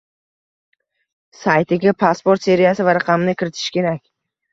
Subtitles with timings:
[1.41, 4.01] Saytiga pasport seriyasi va raqamini kiritish kerak